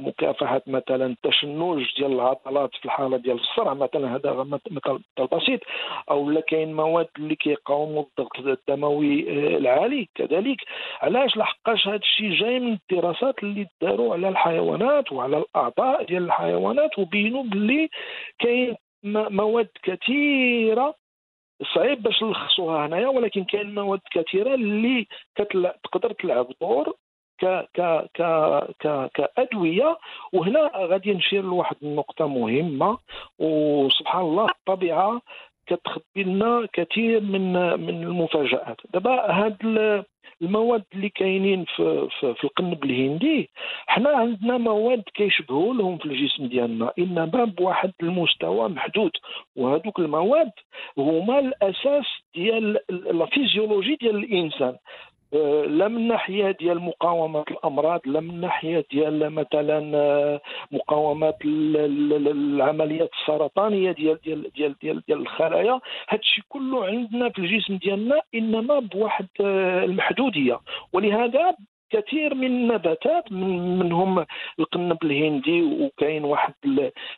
مكافحة 0.01 0.63
مثلا 0.67 1.07
التشنج 1.07 1.87
ديال 1.97 2.13
العضلات 2.13 2.71
في 2.75 2.85
الحالة 2.85 3.17
ديال 3.17 3.41
الصرع 3.41 3.75
مثلا 3.75 4.17
هذا 4.17 4.33
مثل 4.71 5.27
بسيط. 5.33 5.61
أو 6.11 6.31
لا 6.31 6.41
كاين 6.41 6.75
مواد 6.75 7.09
اللي 7.19 7.37
كيقاوموا 7.37 8.03
الضغط 8.03 8.39
الدموي 8.39 9.31
آه، 9.31 9.57
العالي 9.59 10.09
كذلك. 10.15 10.57
علاش 11.03 11.37
لحقاش 11.37 11.89
هذا 11.89 11.97
الشيء 11.97 12.31
جاي 12.35 12.61
من 12.61 12.79
الدراسات 12.91 13.43
اللي 13.43 13.67
داروا 13.83 14.13
على 14.15 14.29
الحيوانات 14.29 15.13
وعلى 15.13 15.39
الأعضاء 15.39 16.05
ديال 16.05 16.25
الحيوانات 16.25 16.99
وبينوا 16.99 17.43
باللي 17.45 17.89
كاين 18.39 18.77
مواد 19.05 19.69
كثيرة 19.83 20.95
صعيب 21.75 22.03
باش 22.03 22.23
نلخصوها 22.23 22.87
هنايا 22.87 23.09
ولكن 23.09 23.45
كاين 23.45 23.75
مواد 23.75 24.01
كثيرة 24.13 24.55
اللي 24.55 25.07
كتل... 25.35 25.71
تقدر 25.85 26.13
تلعب 26.13 26.47
دور 26.61 26.95
ك 27.41 27.47
ك 27.75 27.81
ك 28.15 28.23
ك 28.81 29.11
كأدوية 29.15 29.99
وهنا 30.33 30.71
غادي 30.77 31.13
نشير 31.15 31.43
لواحد 31.43 31.77
النقطة 31.83 32.27
مهمة 32.27 32.99
وسبحان 33.39 34.23
الله 34.23 34.47
الطبيعه 34.51 35.23
كتخبي 35.67 36.23
لنا 36.25 36.69
كثير 36.73 37.21
من 37.21 37.53
من 37.81 38.03
المفاجآت. 38.03 38.81
دابا 38.95 39.31
هاد 39.31 39.57
المواد 40.43 40.85
اللي 40.95 41.09
كاينين 41.09 41.65
في, 41.65 42.09
في, 42.21 42.35
في 42.35 42.45
القنب 42.45 42.85
الهندي 42.85 43.51
حنا 43.87 44.11
عندنا 44.11 44.59
مواد 44.59 45.03
كيشبهوا 45.15 45.75
لهم 45.75 45.99
في 45.99 46.07
الجسم 46.07 46.47
ديالنا. 46.47 46.93
إنما 46.99 47.45
بواحد 47.45 47.93
المستوى 48.03 48.69
محدود. 48.69 49.11
وهذوك 49.57 49.99
المواد 49.99 50.51
هما 50.99 51.39
الأساس 51.39 52.05
ديال 52.35 52.79
الفيزيولوجي 52.91 53.97
ديال 53.97 54.17
الإنسان. 54.17 54.77
لا 55.67 55.89
من 55.89 56.09
ناحيه 56.09 56.51
ديال 56.51 56.81
مقاومة 56.81 57.45
الأمراض 57.51 58.01
لا 58.05 58.21
من 58.21 58.41
ناحيه 58.41 58.85
ديال 58.91 59.31
مثلا 59.31 59.97
آه، 59.97 60.41
مقاومه 60.73 61.35
العمليات 61.45 63.11
السرطانية 63.21 63.93
ديال 63.93 64.21
ديال 64.21 64.53
ديال 64.53 64.75
ديال, 64.83 65.03
ديال 65.07 65.21
الخلايا. 65.21 65.81
هادشي 66.09 66.43
كله 66.49 66.87
عندنا 66.87 67.29
في 67.29 67.39
الجسم 67.39 67.77
ديالنا 67.77 68.21
إنما 68.35 68.79
بواحد 68.79 69.27
آه، 69.41 69.85
المحدودية. 69.85 70.61
ولهذا 70.93 71.55
كثير 71.91 72.35
من 72.35 72.47
النباتات 72.47 73.33
من 73.33 73.79
منهم 73.79 74.27
القنب 74.59 75.05
الهندي 75.05 75.63
وكاين 75.63 76.25
واحد 76.25 76.55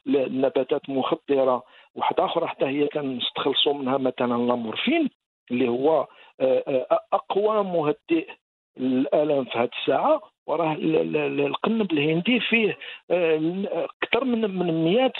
النباتات 0.06 0.90
مخدره 0.90 1.62
واحدة 1.94 2.24
أخرى 2.24 2.46
حتى 2.46 2.64
هي 2.66 2.86
كنستخلصوا 2.86 3.74
منها 3.74 3.98
مثلا 3.98 4.46
لامورفين. 4.46 5.10
اللي 5.50 5.68
هو 5.68 6.06
آه، 6.40 6.86
آه، 6.90 7.00
اقوى 7.12 7.64
مهدئ 7.64 8.30
الالم 8.76 9.44
في 9.44 9.58
هذه 9.58 9.70
الساعة 9.80 10.22
وراه 10.46 10.74
القنب 10.74 11.92
الهندي 11.92 12.40
فيه 12.40 12.78
آه، 13.10 13.88
أكثر 14.02 14.24
من 14.24 14.50
من 14.50 14.84
100 14.84 15.12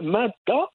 مادة 0.00 0.68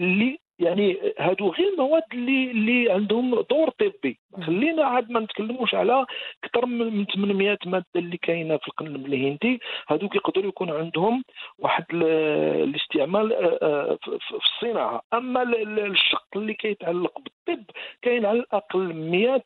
اللي 0.00 0.38
يعني 0.58 1.14
هادو 1.18 1.48
غير 1.50 1.68
المواد 1.68 2.02
اللي 2.12 2.50
اللي 2.50 2.92
عندهم 2.92 3.34
دور 3.50 3.70
طبي. 3.70 4.18
خلينا 4.46 4.84
عاد 4.84 5.10
ما 5.10 5.20
نتكلموش 5.20 5.74
على 5.74 6.06
أكثر 6.44 6.66
من 6.66 7.04
800 7.06 7.58
مادة 7.66 7.86
اللي 7.96 8.16
كاينة 8.16 8.56
في 8.56 8.68
القنب 8.68 9.06
الهندي 9.06 9.60
هادوك 9.88 10.16
يقدروا 10.16 10.48
يكون 10.48 10.70
عندهم 10.70 11.24
واحد 11.58 11.84
الاستعمال 11.92 13.32
آه، 13.32 13.58
آه، 13.62 13.98
في 14.02 14.36
الصناعة. 14.36 15.02
أما 15.14 15.42
الشق 15.42 16.26
اللي 16.36 16.54
كيتعلق 16.54 17.18
بالطب 17.18 17.64
كاين 18.02 18.26
على 18.26 18.38
الأقل 18.38 18.94
100 18.94 19.42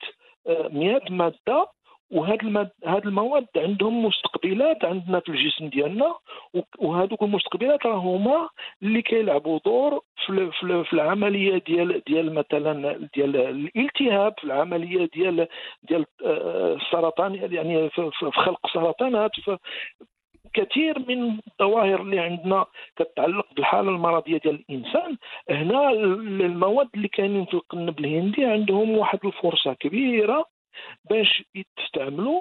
100 0.49 1.01
مادة 1.11 1.69
وهاد 2.13 3.07
المواد 3.07 3.47
عندهم 3.57 4.05
مستقبلات 4.05 4.85
عندنا 4.85 5.21
في 5.21 5.29
الجسم 5.29 5.69
ديالنا 5.69 6.15
وهذوك 6.79 7.23
المستقبلات 7.23 7.87
راه 7.87 7.97
هما 7.97 8.49
اللي 8.83 9.03
كيلعبوا 9.03 9.59
دور 9.65 10.01
في, 10.27 10.51
في, 10.61 10.85
في 10.85 10.93
العملية 10.93 11.63
ديال 11.67 12.03
ديال 12.07 12.35
مثلا 12.35 13.09
ديال 13.15 13.37
الالتهاب 13.37 14.35
في 14.39 14.45
العملية 14.45 15.09
ديال 15.15 15.49
ديال 15.83 16.07
آه، 16.25 16.75
السرطان 16.75 17.35
يعني 17.35 17.91
في, 17.91 18.11
خلق 18.33 18.67
سرطانات 18.75 19.31
كثير 20.55 20.99
من 20.99 21.39
الظواهر 21.49 22.03
اللي 22.03 22.19
عندنا 22.19 22.67
كتعلق 22.97 23.47
بالحالة 23.57 23.91
المرضية 23.91 24.39
ديال 24.39 24.65
الإنسان. 24.69 25.17
هنا 25.51 25.91
المواد 25.91 26.89
اللي 26.95 27.09
كاينين 27.09 27.45
في 27.45 27.55
القنب 27.55 27.99
الهندي 27.99 28.45
عندهم 28.45 28.91
واحد 28.99 29.19
الفرصة 29.25 29.73
كبيرة 29.73 30.45
باش 31.11 31.45
يستعملوا 31.79 32.41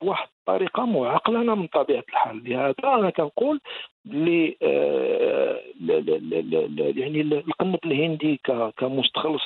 بواحد 0.00 0.28
الطريقة 0.40 0.84
معقلنه 0.84 1.54
من 1.54 1.66
طبيعة 1.66 2.04
الحال 2.08 2.50
لهذا 2.50 2.74
أنا 2.84 3.10
كنقول 3.10 3.60
اللي 4.06 4.56
آه 4.62 5.60
يعني 6.96 7.20
القنب 7.20 7.78
الهندي 7.84 8.40
كمستخلص 8.76 9.42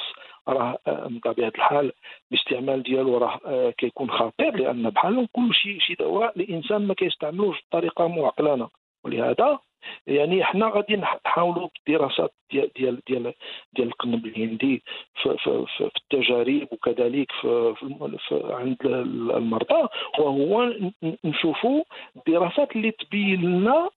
راه 0.48 0.78
آه، 0.86 1.08
من 1.08 1.20
طبيعة 1.20 1.52
الحال 1.54 1.92
الاستعمال 2.32 2.82
ديالو 2.82 3.18
راه 3.18 3.40
آه، 3.46 3.70
كيكون 3.70 4.10
خطير 4.10 4.56
لأن 4.56 4.90
بحال 4.90 5.28
كل 5.32 5.54
شيء 5.54 5.80
شي 5.80 5.94
دواء 5.94 6.32
الإنسان 6.36 6.86
ما 6.86 6.94
كيستعملوش 6.94 7.56
بطريقة 7.70 8.08
معقلنه 8.08 8.68
ولهذا 9.04 9.58
يعني 10.06 10.42
إحنا 10.42 10.66
غادي 10.66 10.96
نحاولوا 10.96 11.68
بالدراسات 11.86 12.32
ديال 12.50 12.70
ديال 12.76 13.00
ديال 13.06 13.34
ديال 13.76 13.88
القنب 13.88 14.26
الهندي 14.26 14.82
في, 15.22 15.36
في, 15.38 15.64
في, 15.76 15.90
التجارب 15.96 16.68
وكذلك 16.72 17.32
في, 17.40 17.74
في 17.78 18.42
عند 18.50 18.76
المرضى 19.36 19.88
وهو 20.18 20.72
نشوفوا 21.24 21.84
الدراسات 22.16 22.76
اللي 22.76 22.90
تبين 22.90 23.40
لنا 23.40 23.90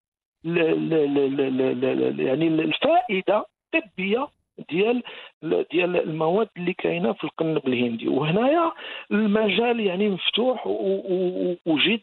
يعني 2.20 2.48
الفائدة 2.48 3.46
الطبية 3.76 4.28
ديال 4.70 5.04
ديال 5.72 5.98
المواد 5.98 6.50
اللي 6.58 6.74
كاينة 6.74 7.14
في 7.14 7.24
القنب 7.24 7.68
الهندي. 7.68 8.08
وهنايا 8.08 8.72
المجال 9.12 9.80
يعني 9.80 10.10
مفتوح 10.10 10.68
وجد 11.66 12.02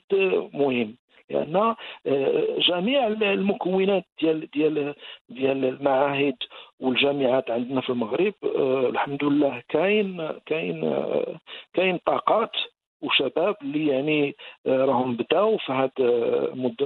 مهم. 0.54 0.97
لأن 1.30 1.75
يعني 2.04 2.58
جميع 2.58 3.06
المكونات 3.06 4.04
ديال 4.20 4.50
ديال 4.50 4.94
ديال 5.28 5.64
المعاهد 5.64 6.37
والجامعات 6.80 7.50
عندنا 7.50 7.80
في 7.80 7.90
المغرب 7.90 8.35
آه، 8.44 8.88
الحمد 8.88 9.25
لله 9.25 9.62
كاين 9.68 10.28
كاين 10.47 10.85
آه، 10.85 11.38
كاين 11.75 11.99
طاقات. 12.06 12.52
وشباب 13.02 13.56
اللي 13.62 13.86
يعني 13.86 14.36
آه، 14.66 14.84
راهم 14.84 15.16
بداوا 15.16 15.58
في 15.58 15.72
هذا 15.72 16.10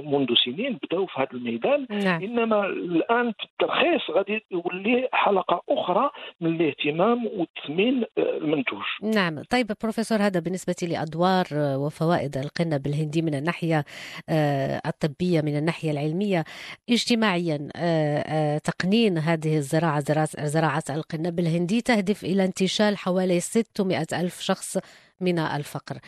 منذ 0.01 0.27
سنين 0.45 0.79
بداوا 0.83 1.05
في 1.05 1.13
هذا 1.17 1.27
الميدان. 1.33 1.87
نعم. 1.89 2.23
إنما 2.23 2.65
الآن 2.65 3.33
الترخيص 3.43 4.01
غادي 4.11 4.45
يولي 4.51 5.09
حلقة 5.13 5.61
أخرى 5.69 6.09
من 6.41 6.55
الاهتمام 6.55 7.25
والتثمين 7.25 8.03
آه، 8.17 8.37
المنتوج. 8.37 8.81
نعم. 9.03 9.43
طيب 9.43 9.71
بروفيسور 9.83 10.17
هذا 10.21 10.39
بالنسبة 10.39 10.75
لأدوار 10.81 11.45
آه، 11.53 11.77
وفوائد 11.77 12.37
القنب 12.37 12.87
الهندي 12.87 13.21
من 13.21 13.35
الناحية 13.35 13.85
الطبية 14.85 15.41
من 15.41 15.57
الناحية 15.57 15.91
العلمية. 15.91 16.43
اجتماعيا 16.89 17.69
تقنين 18.63 19.17
هذه 19.17 19.57
الزراعة 19.57 20.03
زراعه 20.39 20.83
القنب 20.89 21.39
الهندي 21.39 21.81
تهدف 21.81 22.23
إلى 22.23 22.45
انتشال 22.45 22.97
حوالي 22.97 23.39
600 23.39 24.05
ألف 24.13 24.39
شخص 24.39 24.77
من 25.23 25.39
الفقر. 25.39 25.99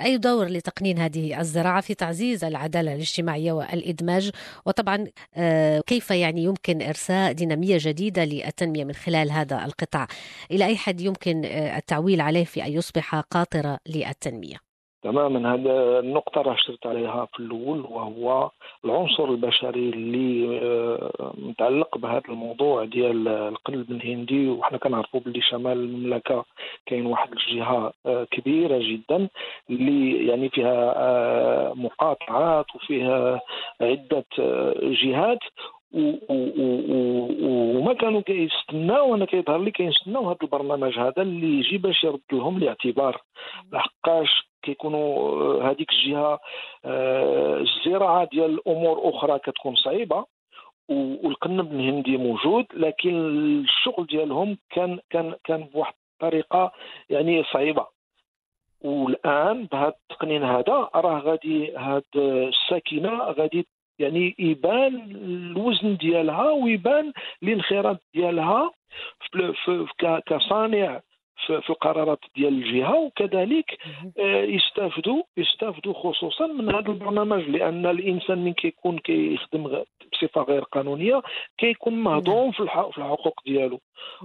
أي 0.00 0.18
دور 0.18 0.46
لتقنين 0.46 0.98
هذه 0.98 1.40
الزراعة 1.40 1.80
في 1.80 1.94
تعزيز 1.94 2.44
العدالة 2.44 2.94
الاجتماعية 2.94 3.52
والإدماج؟ 3.52 4.30
وطبعا 4.66 5.06
آه، 5.34 5.80
كيف 5.86 6.10
يعني 6.10 6.44
يمكن 6.44 6.82
إرساء 6.82 7.32
دينامية 7.32 7.78
جديدة 7.80 8.24
للتنمية 8.24 8.84
من 8.84 8.94
خلال 8.94 9.30
هذا 9.30 9.64
القطاع؟ 9.64 10.06
إلى 10.50 10.66
أي 10.66 10.76
حد 10.76 11.00
يمكن 11.00 11.44
آه، 11.44 11.76
التعويل 11.78 12.20
عليه 12.20 12.44
في 12.44 12.64
أن 12.66 12.72
يصبح 12.72 13.14
قاطرة 13.14 13.78
للتنمية؟ 13.88 14.67
تماما. 15.02 15.54
هذا 15.54 15.98
النقطة 15.98 16.42
راه 16.42 16.54
اشترت 16.54 16.86
عليها 16.86 17.28
في 17.32 17.40
الأول 17.40 17.80
وهو 17.80 18.50
العنصر 18.84 19.24
البشري 19.24 19.88
اللي 19.88 20.60
آه، 20.62 21.32
متعلق 21.38 21.98
بهذا 21.98 22.22
الموضوع 22.28 22.84
ديال 22.84 23.28
القلب 23.28 23.90
الهندي. 23.90 24.48
وحنا 24.48 24.78
كنعرفوا 24.78 25.20
باللي 25.20 25.42
شمال 25.42 25.72
المملكة 25.72 26.44
كاين 26.86 27.06
واحد 27.06 27.32
الجهة 27.32 27.92
آه، 28.06 28.24
كبيرة 28.24 28.78
جدا 28.78 29.28
اللي 29.70 30.26
يعني 30.26 30.48
فيها 30.48 30.94
آه، 30.96 31.72
مقاطعات 31.74 32.66
وفيها 32.74 33.40
عدة 33.80 34.24
جهات. 34.82 35.38
وما 35.92 37.94
كانوا 37.94 38.20
كيستناو 38.20 39.14
أنا 39.14 39.24
كيظهر 39.24 39.58
لي 39.58 39.70
كيستناو 39.70 40.28
هذا 40.28 40.38
البرنامج 40.42 40.98
هذا 40.98 41.22
اللي 41.22 41.58
يجي 41.58 41.78
باش 41.78 42.04
يرد 42.04 42.20
لهم 42.32 42.56
الاعتبار. 42.56 43.22
لحقاش 43.72 44.47
كيكونوا 44.62 45.18
آه، 45.62 45.70
هذيك 45.70 45.90
الجهة 45.92 46.40
آه، 46.84 47.56
الزراعة 47.58 48.28
ديال 48.32 48.68
امور 48.68 49.08
أخرى 49.08 49.38
كتكون 49.38 49.74
صعيبة 49.74 50.24
والقنب 50.88 51.72
الهندي 51.72 52.16
موجود 52.16 52.66
لكن 52.74 53.14
الشغل 53.60 54.06
ديالهم 54.06 54.58
كان 54.70 54.98
كان 55.10 55.34
كان 55.44 55.64
بواحد 55.64 55.94
الطريقة 56.14 56.72
يعني 57.10 57.44
صعيبة. 57.44 57.86
والآن 58.80 59.64
بهذا 59.64 59.94
التقنين 60.10 60.42
هذا 60.42 60.88
راه 60.94 61.20
غادي 61.20 61.76
هاد 61.76 62.04
الساكنة 62.16 63.18
غادي 63.18 63.66
يعني 63.98 64.34
يبان 64.38 64.94
الوزن 65.10 65.96
ديالها 65.96 66.50
ويبان 66.50 67.12
الانخراط 67.42 68.00
ديالها 68.14 68.70
كصانع 70.26 71.00
في 71.46 71.70
القرارات 71.70 72.18
ديال 72.36 72.52
الجهة 72.52 72.98
وكذلك 72.98 73.78
آه، 74.18 74.42
يستافدوا 74.42 75.22
يستافدوا 75.36 75.94
خصوصا 75.94 76.46
من 76.46 76.74
هذا 76.74 76.88
البرنامج 76.88 77.42
لأن 77.42 77.86
الإنسان 77.86 78.44
من 78.44 78.52
كيكون 78.52 78.98
كيخدم 78.98 79.82
بصفة 80.12 80.42
غير 80.42 80.62
قانونية 80.62 81.22
كيكون 81.58 81.94
مهضوم 81.94 82.52
في 82.52 82.60
الحقوق 82.60 83.40
ديالو. 83.46 83.80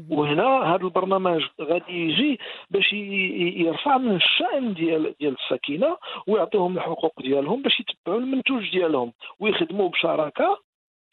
وهنا 0.09 0.75
هذا 0.75 0.83
البرنامج 0.83 1.43
غادي 1.61 1.93
يجي 1.93 2.39
باش 2.69 2.93
يرفع 2.93 3.97
من 3.97 4.15
الشأن 4.15 4.73
ديال 4.73 5.15
ديال 5.19 5.35
السكينه 5.43 5.97
ويعطيهم 6.27 6.77
الحقوق 6.77 7.21
ديالهم 7.21 7.61
باش 7.61 7.79
يتبعوا 7.79 8.19
المنتوج 8.19 8.71
ديالهم 8.71 9.13
ويخدموا 9.39 9.89
بشراكة 9.89 10.59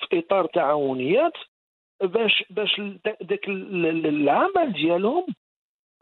في 0.09 0.19
إطار 0.19 0.47
تعاونيات 0.47 1.33
باش 2.03 2.45
باش 2.51 2.81
ذاك 3.07 3.49
العمل 3.49 4.73
ديالهم 4.73 5.27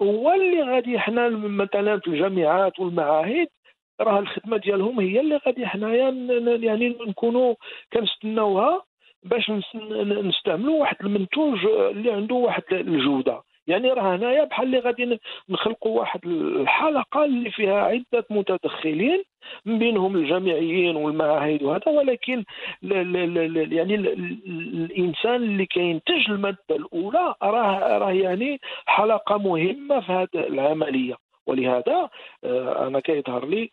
هو 0.02 0.32
اللي 0.32 0.62
غادي 0.62 0.98
حنا 0.98 1.28
مثلا 1.28 2.00
في 2.00 2.06
الجامعات 2.06 2.80
والمعاهد 2.80 3.48
راه 4.00 4.18
الخدمة 4.18 4.56
ديالهم 4.56 5.00
هي 5.00 5.20
اللي 5.20 5.36
غادي 5.46 5.66
حنايا 5.66 6.10
يعني 6.62 6.88
نكونوا 6.88 7.54
كنستناوها 7.92 8.82
باش 9.22 9.50
نستعملوا 10.24 10.80
واحد 10.80 10.96
المنتوج 11.00 11.64
اللي 11.66 12.12
عنده 12.12 12.34
واحد 12.34 12.62
الجودة. 12.72 13.42
يعني 13.68 13.92
راه 13.92 14.16
هنايا 14.16 14.44
بحال 14.44 14.66
اللي 14.66 14.78
غادي 14.78 15.18
نخلقوا 15.48 15.98
واحد 16.00 16.26
الحلقة 16.26 17.24
اللي 17.24 17.50
فيها 17.50 17.80
عدة 17.82 18.26
متدخلين 18.30 19.22
من 19.64 19.78
بينهم 19.78 20.16
الجامعيين 20.16 20.96
والمعاهد 20.96 21.62
وهذا 21.62 21.88
ولكن 21.88 22.44
ل 22.82 22.88
ل 22.94 23.54
ل 23.54 23.72
يعني 23.72 23.94
الإنسان 23.94 25.34
اللي 25.34 25.66
كينتج 25.66 26.30
المادة 26.30 26.58
الأولى 26.70 27.34
راه 27.42 27.98
راه 27.98 28.12
يعني 28.12 28.60
حلقة 28.86 29.38
مهمة 29.38 30.00
في 30.00 30.12
هذه 30.12 30.28
العملية. 30.34 31.14
ولهذا 31.46 32.08
آه، 32.44 32.86
أنا 32.86 33.00
كيظهر 33.00 33.46
لي 33.46 33.70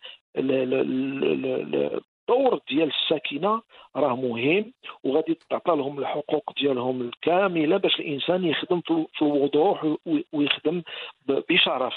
الدور 2.30 2.60
ديال 2.70 2.88
الساكنة 2.90 3.62
راه 3.96 4.16
مهم 4.16 4.74
وغادي 5.04 5.40
تعطى 5.50 5.76
لهم 5.76 6.00
الحقوق 6.00 6.54
ديالهم 6.62 7.02
الكاملة 7.02 7.78
باش 7.78 8.00
الإنسان 8.00 8.46
يخدم 8.46 8.82
في 9.14 9.22
الوضوح 9.22 9.96
ويخدم 10.34 10.82
بشرف. 11.28 11.94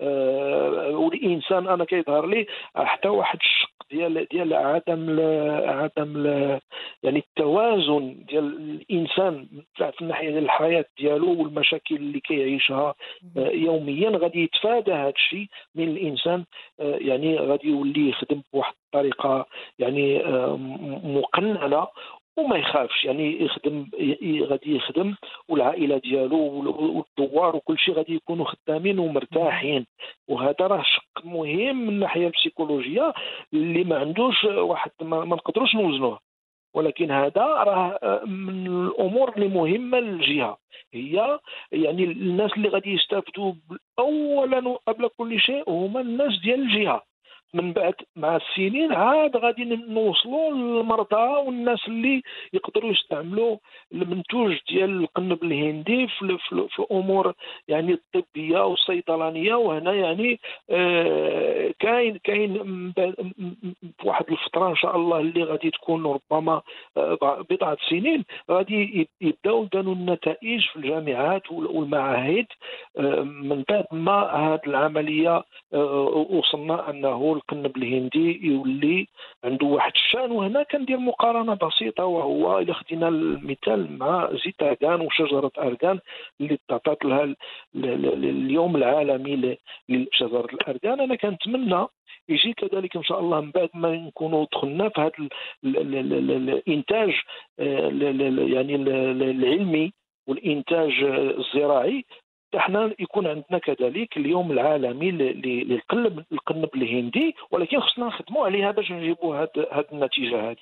أه 0.00 0.96
والإنسان 0.96 1.68
أنا 1.68 1.84
كيظهر 1.84 2.26
لي 2.26 2.46
حتى 2.76 3.08
واحد 3.08 3.38
الشق 3.40 3.73
ديال 3.94 4.26
ديال 4.30 4.54
عدم 4.54 5.20
عدم 5.68 6.26
يعني 7.02 7.18
التوازن 7.18 8.24
ديال 8.28 8.44
الإنسان 8.90 9.46
في 9.76 10.00
الناحية 10.00 10.30
ديال 10.30 10.44
الحياة 10.44 10.84
ديالو 10.98 11.42
والمشاكل 11.42 11.94
اللي 11.96 12.20
كيعيشها 12.20 12.94
آه، 13.36 13.48
يوميا 13.48 14.10
غادي 14.10 14.42
يتفادى 14.42 14.92
هذا 14.92 15.08
الشيء 15.08 15.46
من 15.74 15.88
الإنسان 15.88 16.44
آه، 16.80 16.96
يعني 16.96 17.38
غادي 17.38 17.68
يولي 17.68 18.08
يخدم 18.08 18.42
بواحد 18.52 18.74
الطريقة 18.84 19.46
يعني 19.78 20.22
مقننة 21.04 21.86
وما 22.36 22.56
يخافش 22.56 23.04
يعني 23.04 23.42
يخدم 23.42 23.86
غادي 24.42 24.76
يخدم 24.76 25.14
والعائلة 25.48 25.98
ديالو 25.98 26.38
والدوار 27.18 27.56
وكل 27.56 27.78
شيء 27.78 27.94
غادي 27.94 28.14
يكونوا 28.14 28.44
خدامين 28.44 28.98
ومرتاحين. 28.98 29.86
وهذا 30.28 30.56
راه 30.60 30.82
شق 30.82 31.24
مهم 31.24 31.76
من 31.76 31.88
الناحيه 31.88 32.26
البسيكولوجية 32.26 33.14
اللي 33.52 33.84
ما 33.84 33.98
عندوش 33.98 34.44
واحد 34.44 34.90
ما, 35.02 35.24
ما 35.24 35.36
نقدروش 35.36 35.74
نوزنوه. 35.74 36.18
ولكن 36.74 37.10
هذا 37.10 37.42
راه 37.44 38.24
من 38.24 38.66
الأمور 38.66 39.34
اللي 39.36 39.48
مهمة 39.48 40.00
للجهة. 40.00 40.58
هي 40.94 41.38
يعني 41.72 42.04
الناس 42.04 42.52
اللي 42.52 42.68
غادي 42.68 42.92
يستافدوا 42.94 43.52
اولا 43.98 44.68
وقبل 44.68 45.08
كل 45.16 45.40
شيء 45.40 45.70
هما 45.70 46.00
الناس 46.00 46.40
ديال 46.40 46.60
الجهة. 46.60 47.02
من 47.54 47.72
بعد 47.72 47.94
مع 48.16 48.36
السنين 48.36 48.92
عاد 48.92 49.36
غادي 49.36 49.64
نوصلوا 49.64 50.50
للمرضى 50.50 51.46
والناس 51.46 51.88
اللي 51.88 52.22
يقدروا 52.52 52.90
يستعملوا 52.90 53.56
المنتوج 53.92 54.58
ديال 54.68 55.00
القنب 55.00 55.44
الهندي 55.44 56.06
في, 56.06 56.38
في, 56.48 56.66
في 56.68 56.86
امور 56.92 57.32
يعني 57.68 57.92
الطبية 57.92 58.66
والصيدلانية. 58.66 59.54
وهنا 59.54 59.92
يعني 59.92 60.40
آه 60.70 61.74
كاين 61.78 62.18
كاين 62.24 62.92
واحد 64.04 64.24
الفترة 64.30 64.70
إن 64.70 64.76
شاء 64.76 64.96
الله 64.96 65.18
اللي 65.20 65.42
غادي 65.44 65.70
تكون 65.70 66.06
ربما 66.06 66.62
آه 66.96 67.44
بضعة 67.50 67.76
سنين. 67.90 68.24
غادي 68.50 69.08
يبداو 69.20 69.62
يبانوا 69.64 69.94
النتائج 69.94 70.60
في 70.72 70.76
الجامعات 70.76 71.52
والمعاهد. 71.52 72.46
آه 72.98 73.22
من 73.22 73.64
بعد 73.68 73.84
ما 73.92 74.22
هذه 74.22 74.60
العملية 74.66 75.42
آه 75.74 76.26
وصلنا 76.30 76.90
أنه 76.90 77.08
القنب 77.44 77.76
الهندي 77.76 78.46
يولي 78.46 79.08
عنده 79.44 79.66
واحد 79.66 79.92
الشأن 79.94 80.30
وهنا 80.30 80.62
كندير 80.62 80.98
مقارنة 80.98 81.54
بسيطة 81.54 82.04
وهو 82.04 82.58
إلا 82.58 82.72
خدينا 82.72 83.08
المثال 83.08 83.98
مع 83.98 84.30
زيت 84.44 84.62
أرغان 84.62 85.00
وشجرة 85.00 85.52
أرغان 85.58 85.98
اللي 86.40 86.58
تعطات 86.68 87.04
لها 87.04 87.34
اليوم 87.74 88.76
العالمي 88.76 89.56
لشجرة 89.88 90.46
الأرغان. 90.52 91.00
أنا 91.00 91.14
كنتمنى 91.14 91.86
يجي 92.28 92.52
كذلك 92.52 92.96
إن 92.96 93.02
شاء 93.02 93.20
الله 93.20 93.40
من 93.40 93.50
بعد 93.50 93.70
ما 93.74 93.96
نكونوا 93.96 94.46
دخلنا 94.52 94.88
في 94.88 95.00
هذا 95.00 95.28
الإنتاج 95.64 97.12
آه، 97.60 97.88
يعني 98.54 98.74
العلمي 98.76 99.92
والإنتاج 100.26 100.92
الزراعي. 101.38 102.04
إحنا 102.56 102.94
يكون 102.98 103.26
عندنا 103.26 103.58
كذلك 103.58 104.16
اليوم 104.16 104.52
العالمي 104.52 105.10
للقلب 105.10 106.24
القنب 106.32 106.68
الهندي 106.74 107.34
ولكن 107.50 107.80
خصنا 107.80 108.06
نخدموا 108.06 108.46
عليها 108.46 108.70
باش 108.70 108.92
نجيبوا 108.92 109.36
هذه 109.36 109.84
النتيجة 109.92 110.50
هذه 110.50 110.56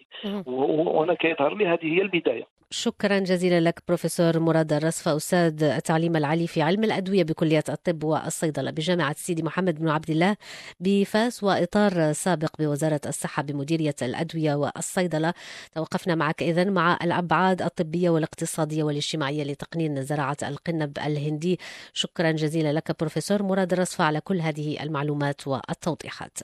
وأنا 0.46 1.14
كيظهر 1.14 1.54
لي 1.54 1.66
هذه 1.66 1.94
هي 1.94 2.02
البداية. 2.02 2.46
شكرا 2.72 3.18
جزيلا 3.18 3.60
لك 3.60 3.82
بروفيسور 3.88 4.38
مراد 4.38 4.72
الرصفة 4.72 5.16
أستاذ 5.16 5.62
التعليم 5.62 6.16
العالي 6.16 6.46
في 6.46 6.62
علم 6.62 6.84
الأدوية 6.84 7.22
بكلية 7.24 7.64
الطب 7.68 8.04
والصيدلة 8.04 8.70
بجامعة 8.70 9.14
سيدي 9.18 9.42
محمد 9.42 9.80
بن 9.80 9.88
عبد 9.88 10.10
الله 10.10 10.36
بفاس 10.80 11.44
وإطار 11.44 12.12
سابق 12.12 12.48
بوزارة 12.58 13.00
الصحة 13.06 13.42
بمديرية 13.42 13.94
الأدوية 14.02 14.54
والصيدلة. 14.54 15.34
توقفنا 15.74 16.14
معك 16.14 16.42
إذن 16.42 16.72
مع 16.72 16.98
الأبعاد 17.02 17.62
الطبية 17.62 18.10
والاقتصادية 18.10 18.82
والاجتماعية 18.82 19.44
لتقنين 19.44 20.02
زراعة 20.02 20.36
القنب 20.42 20.98
الهندي. 20.98 21.58
شكرا 21.92 22.30
جزيلا 22.30 22.72
لك 22.72 23.00
بروفيسور 23.00 23.42
مراد 23.42 23.72
الرصفة 23.72 24.04
على 24.04 24.20
كل 24.20 24.40
هذه 24.40 24.82
المعلومات 24.82 25.46
والتوضيحات. 25.46 26.38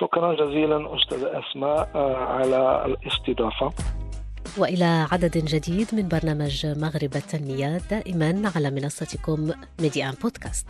شكرا 0.00 0.34
جزيلا 0.34 0.96
أستاذ 0.96 1.24
أسماء 1.24 1.96
على 2.16 2.84
الاستضافة. 2.86 3.72
وإلى 4.58 5.06
عدد 5.12 5.38
جديد 5.38 5.86
من 5.92 6.08
برنامج 6.08 6.66
مغرب 6.66 7.16
التنمية 7.16 7.80
دائما 7.90 8.52
على 8.56 8.70
منصتكم 8.70 9.50
ميديان 9.80 10.14
بودكاست. 10.22 10.66